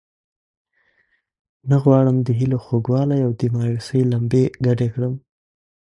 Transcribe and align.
نه 1.69 1.77
غواړم 1.83 2.17
د 2.23 2.29
هیلو 2.39 2.57
خوږوالی 2.65 3.19
او 3.25 3.31
د 3.39 3.41
مایوسۍ 3.55 4.01
لمبې 4.11 4.43
ګډې 4.65 4.87
کړم. 4.93 5.13